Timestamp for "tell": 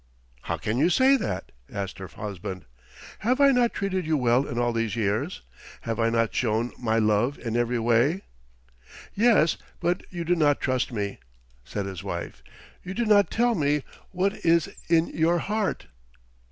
13.29-13.53